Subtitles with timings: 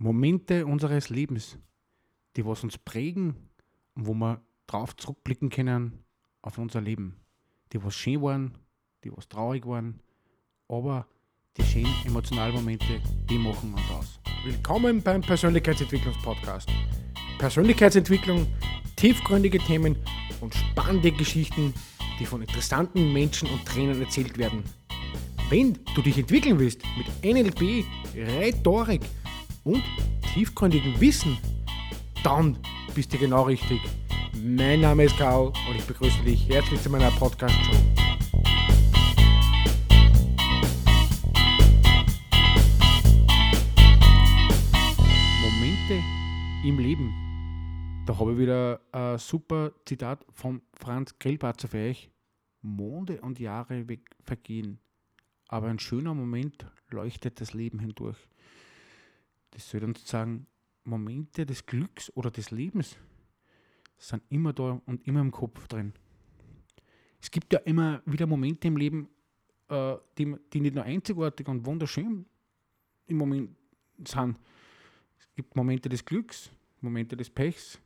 [0.00, 1.58] Momente unseres Lebens,
[2.36, 3.34] die was uns prägen
[3.96, 6.04] und wo wir drauf zurückblicken können
[6.40, 7.16] auf unser Leben.
[7.72, 8.56] Die was schön waren,
[9.02, 9.98] die was traurig waren,
[10.68, 11.08] aber
[11.56, 14.20] die schönen emotionalen Momente, die machen uns aus.
[14.44, 16.68] Willkommen beim Persönlichkeitsentwicklungspodcast.
[17.40, 18.46] Persönlichkeitsentwicklung,
[18.94, 19.96] tiefgründige Themen
[20.40, 21.74] und spannende Geschichten,
[22.20, 24.62] die von interessanten Menschen und Trainern erzählt werden.
[25.50, 27.84] Wenn du dich entwickeln willst mit NLP,
[28.14, 29.02] Rhetorik
[29.68, 29.84] und
[30.32, 31.36] tiefgründigem Wissen,
[32.24, 32.56] dann
[32.94, 33.82] bist du genau richtig.
[34.42, 37.76] Mein Name ist Karl und ich begrüße dich herzlich zu meiner Podcast-Show.
[45.42, 46.02] Momente
[46.64, 47.12] im Leben.
[48.06, 52.10] Da habe ich wieder ein super Zitat von Franz Grillparzer für euch.
[52.62, 53.84] Monde und Jahre
[54.24, 54.80] vergehen,
[55.46, 58.16] aber ein schöner Moment leuchtet das Leben hindurch.
[59.50, 60.46] Das soll uns sagen,
[60.84, 62.96] Momente des Glücks oder des Lebens
[63.98, 65.92] sind immer da und immer im Kopf drin.
[67.20, 69.08] Es gibt ja immer wieder Momente im Leben,
[69.68, 72.24] äh, die, die nicht nur einzigartig und wunderschön
[73.06, 73.56] im Moment
[74.06, 74.38] sind.
[75.18, 77.80] Es gibt Momente des Glücks, Momente des Pechs,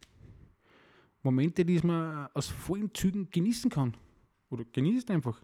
[1.22, 3.96] Momente, die man aus vollen Zügen genießen kann.
[4.50, 5.40] Oder genießt einfach.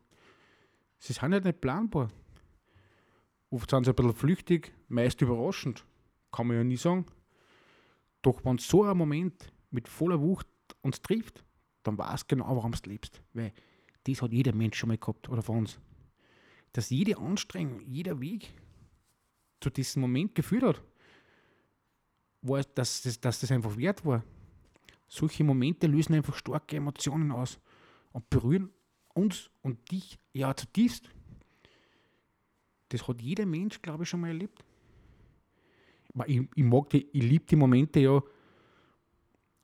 [0.99, 2.11] Sie sind halt nicht planbar.
[3.51, 5.85] Oft sind sie ein bisschen flüchtig, meist überraschend.
[6.31, 7.07] Kann man ja nie sagen.
[8.23, 10.47] Doch wenn so ein Moment mit voller Wucht
[10.83, 11.45] uns trifft,
[11.83, 13.23] dann weiß genau, warum du lebst.
[13.33, 13.53] Weil
[14.05, 15.79] das hat jeder Mensch schon mal gehabt oder von uns.
[16.73, 18.53] Dass jede Anstrengung, jeder Weg
[19.61, 20.83] zu diesem Moment geführt hat,
[22.43, 24.23] war, dass das, dass das einfach wert war.
[25.09, 27.59] Solche Momente lösen einfach starke Emotionen aus
[28.13, 28.71] und berühren
[29.15, 31.09] uns und dich ja zutiefst.
[32.91, 34.65] Das hat jeder Mensch, glaube ich, schon mal erlebt.
[36.27, 38.23] Ich, ich mag die, ich liebe die Momente ja.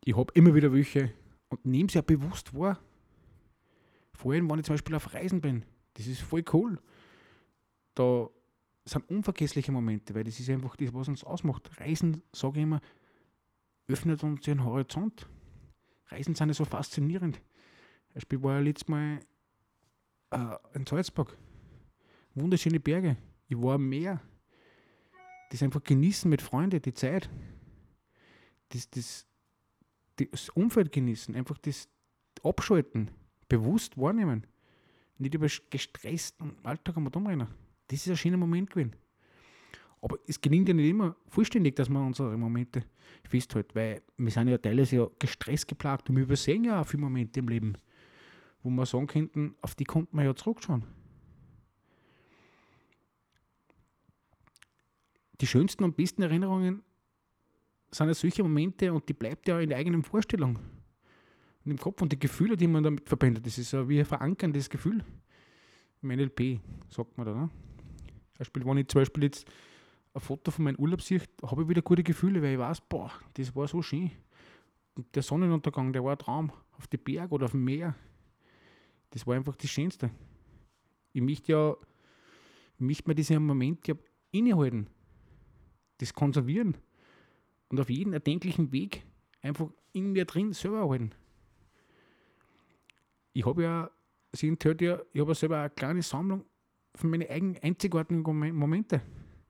[0.05, 1.13] Ich habe immer wieder welche
[1.49, 2.79] und nehme sie ja bewusst wahr.
[4.13, 5.65] Vor allem, wenn ich zum Beispiel auf Reisen bin.
[5.95, 6.79] Das ist voll cool.
[7.95, 8.29] Da
[8.85, 11.71] sind unvergessliche Momente, weil das ist einfach das, was uns ausmacht.
[11.81, 12.81] Reisen, sage ich immer,
[13.89, 15.29] öffnet uns den Horizont.
[16.09, 17.37] Reisen sind ja so faszinierend.
[17.37, 19.21] Zum Beispiel war ich letztes Mal
[20.31, 21.37] äh, in Salzburg.
[22.35, 23.17] Wunderschöne Berge.
[23.49, 24.21] Ich war am Meer.
[25.55, 27.31] Das einfach genießen mit Freunden, die Zeit.
[28.71, 29.25] Das, das,
[30.17, 31.89] das Umfeld genießen, einfach das
[32.43, 33.13] Abschalten,
[33.49, 34.49] bewusst wahrnehmen.
[35.17, 37.47] Nicht über gestressten Alltag am umrennen.
[37.87, 38.97] Das ist ein schöner Moment gewesen.
[40.03, 42.85] Aber es gelingt ja nicht immer vollständig, dass man unsere Momente
[43.23, 47.05] festhält, weil wir sind ja teilweise ja gestresst geplagt und wir übersehen ja auch viele
[47.05, 47.79] Momente im Leben,
[48.65, 50.83] wo wir sagen könnten, auf die konnten wir ja zurückschauen.
[55.45, 56.83] Die schönsten und besten Erinnerungen
[57.91, 60.59] sind ja solche Momente und die bleibt ja in der eigenen Vorstellung
[61.63, 64.07] und im Kopf und die Gefühle, die man damit verbindet, das ist ja wie ein
[64.07, 65.05] verankerndes Gefühl.
[66.01, 67.35] Im NLP, sagt man da.
[67.35, 67.51] Ne?
[68.39, 69.47] Beispiel, wenn ich zum Beispiel jetzt
[70.15, 73.13] ein Foto von meinem Urlaub sehe, habe ich wieder gute Gefühle, weil ich weiß, boah,
[73.35, 74.13] das war so schön.
[74.95, 76.53] Und der Sonnenuntergang, der war ein Traum.
[76.79, 77.95] Auf die Berg oder auf dem Meer.
[79.11, 80.09] Das war einfach das Schönste.
[81.13, 81.77] Ich möchte ja,
[82.77, 83.87] ich möchte mir diesen Moment
[84.31, 84.89] innehalten.
[85.99, 86.77] Das konservieren.
[87.69, 89.05] Und auf jeden erdenklichen Weg
[89.43, 91.13] einfach in mir drin selber halten.
[93.33, 93.91] Ich habe ja,
[94.33, 96.45] Sie hört ja, ich habe ja selber eine kleine Sammlung
[96.95, 99.03] von meinen eigenen einzigartigen Momente.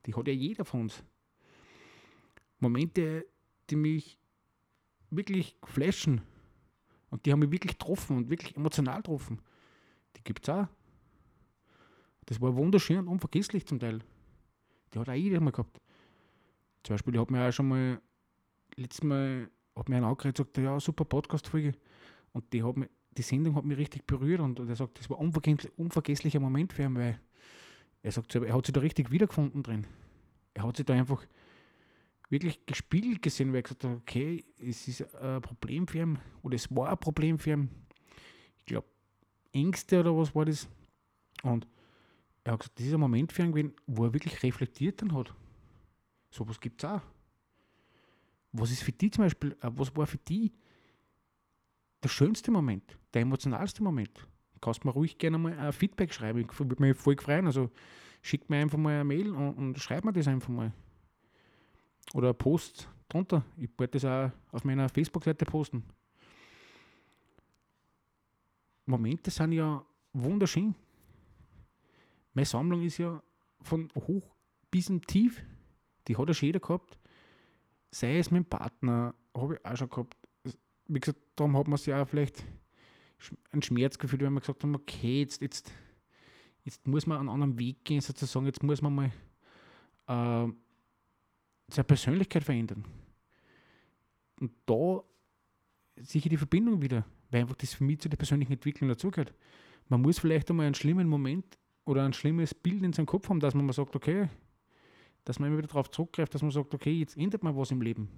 [0.06, 1.03] Die hat ja jeder von uns.
[2.59, 3.26] Momente,
[3.71, 4.19] die mich
[5.11, 6.22] wirklich flashen.
[7.11, 9.41] Und die haben mich wirklich getroffen und wirklich emotional getroffen.
[10.16, 10.66] Die gibt es auch.
[12.26, 14.00] Das war wunderschön und unvergesslich zum Teil.
[14.93, 15.81] Die hat auch jeder mal gehabt.
[16.84, 18.00] Zum Beispiel, ich habe mir auch schon mal,
[18.76, 21.72] letztes Mal, hat mir ein angehört gesagt, ja, super Podcast-Folge.
[22.32, 25.08] Und die, hat mich, die Sendung hat mich richtig berührt und, und er sagt, das
[25.08, 25.32] war ein
[25.76, 27.18] unvergesslicher Moment für ihn, weil
[28.02, 29.86] er sagt er hat sich da richtig wiedergefunden drin.
[30.52, 31.24] Er hat sich da einfach
[32.28, 36.56] wirklich gespiegelt gesehen, weil er gesagt hat, okay, es ist ein Problem für ihn oder
[36.56, 37.70] es war ein Problem für ihn.
[38.58, 38.87] Ich glaube,
[39.52, 40.69] Ängste oder was war das.
[41.42, 41.66] Und
[42.44, 45.14] er hat gesagt, das ist ein Moment für ihn gewesen, wo er wirklich reflektiert dann
[45.14, 45.34] hat.
[46.34, 47.00] So was gibt es auch.
[48.50, 50.52] Was ist für die zum Beispiel, äh, was war für die
[52.02, 54.26] der schönste Moment, der emotionalste Moment?
[54.60, 56.40] kannst mir ruhig gerne mal ein Feedback schreiben.
[56.40, 57.46] Ich würde mich voll freuen.
[57.46, 57.70] Also
[58.22, 60.72] schick mir einfach mal eine Mail und, und schreib mir das einfach mal.
[62.14, 63.44] Oder ein Post drunter.
[63.56, 65.84] Ich werde das auch auf meiner Facebook-Seite posten.
[68.87, 70.75] Momente sind ja wunderschön.
[72.32, 73.22] Meine Sammlung ist ja
[73.60, 74.34] von hoch
[74.70, 75.42] bis tief.
[76.08, 76.98] Die hat ja schon jeder gehabt.
[77.90, 80.16] sei es dem Partner, habe ich auch schon gehabt.
[80.86, 82.44] Wie gesagt, darum hat man sich auch vielleicht
[83.52, 85.72] ein Schmerzgefühl, wenn man gesagt haben, okay, jetzt, jetzt,
[86.64, 89.06] jetzt muss man einen anderen Weg gehen, sozusagen, jetzt muss man mal
[90.06, 90.52] äh,
[91.68, 92.84] seine Persönlichkeit verändern.
[94.40, 95.02] Und da
[95.96, 99.32] sicher die Verbindung wieder, weil einfach das für mich zu der persönlichen Entwicklung dazugehört.
[99.88, 103.40] Man muss vielleicht einmal einen schlimmen Moment oder ein schlimmes Bild in seinem Kopf haben,
[103.40, 104.28] dass man mal sagt, okay,
[105.25, 107.81] dass man immer wieder darauf zurückgreift, dass man sagt, okay, jetzt ändert man was im
[107.81, 108.09] Leben.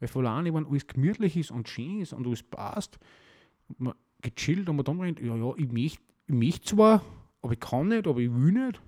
[0.00, 2.98] Weil vor allem, wenn alles gemütlich ist und schön ist und alles passt,
[3.68, 7.02] und man gechillt und man dann meint, ja, ja, ich möchte ich möcht zwar,
[7.40, 8.80] aber ich kann nicht, aber ich will nicht.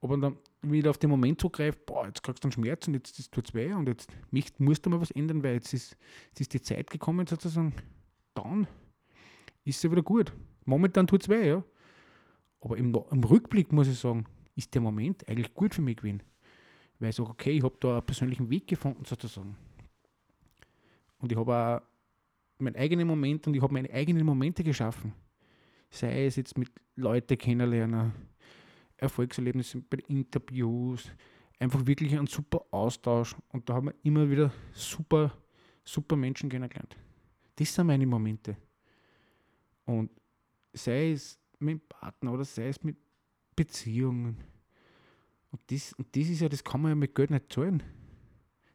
[0.00, 3.32] Aber dann wieder auf den Moment zugreift, boah, jetzt kriegst du einen Schmerz und jetzt
[3.32, 4.10] tut es weh und jetzt
[4.58, 5.96] musst du mal was ändern, weil jetzt ist,
[6.28, 7.72] jetzt ist die Zeit gekommen sozusagen,
[8.34, 8.66] dann
[9.64, 10.32] ist es ja wieder gut.
[10.64, 11.64] Momentan tut es weh, ja.
[12.60, 16.22] Aber im, im, Rückblick muss ich sagen, ist der Moment eigentlich gut für mich gewesen.
[16.98, 19.56] Weil ich sage, okay, ich habe da einen persönlichen Weg gefunden sozusagen.
[21.18, 21.82] Und ich habe auch
[22.58, 25.12] meinen eigenen Moment und ich habe meine eigenen Momente geschaffen.
[25.90, 28.12] Sei es jetzt mit Leuten kennenlernen,
[28.96, 31.10] Erfolgserlebnisse bei Interviews,
[31.58, 35.32] einfach wirklich ein super Austausch und da haben wir immer wieder super,
[35.84, 36.96] super Menschen kennengelernt.
[37.56, 38.56] Das sind meine Momente.
[39.84, 40.10] Und
[40.72, 42.96] sei es mit dem Partner oder sei es mit
[43.56, 44.36] Beziehungen.
[45.50, 47.82] Und das, und das ist ja, das kann man ja mit Geld nicht zahlen.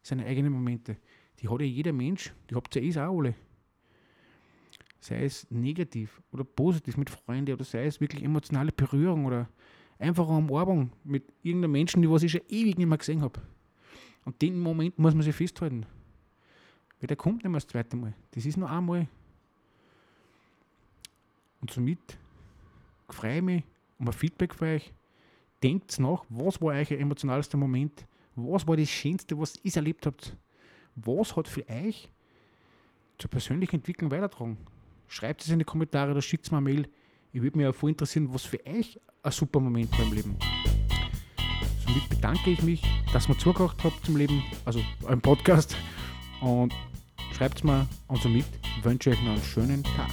[0.01, 0.97] Seine eigenen Momente.
[1.39, 3.35] Die hat ja jeder Mensch, die habt ihr ja eh auch alle.
[4.99, 9.49] Sei es negativ oder positiv mit Freunden oder sei es wirklich emotionale Berührung oder
[9.97, 13.39] einfach eine Umarmung mit irgendeinem Menschen, die was ich schon ewig nicht mehr gesehen habe.
[14.25, 15.85] Und den Moment muss man sich festhalten.
[16.99, 18.13] Weil der kommt nicht mehr das zweite Mal.
[18.31, 19.07] Das ist nur einmal.
[21.61, 22.17] Und somit
[23.09, 23.63] freue ich mich
[24.07, 24.93] ein Feedback für euch.
[25.63, 28.05] Denkt nach, was war euer emotionalster Moment?
[28.35, 30.35] Was war das Schönste, was ihr erlebt habt?
[30.95, 32.09] Was hat für euch
[33.17, 34.57] zur persönlichen Entwicklung weitertragen?
[35.07, 36.87] Schreibt es in die Kommentare oder schickt es mir eine Mail.
[37.33, 40.35] Ich würde mich auch voll interessieren, was für euch ein super Moment beim Leben.
[41.85, 42.81] Somit bedanke ich mich,
[43.13, 45.75] dass ihr zugehört habt zum Leben, also einem Podcast.
[46.41, 46.73] Und
[47.33, 48.45] schreibt es mir und somit
[48.83, 50.09] wünsche ich euch noch einen schönen Tag.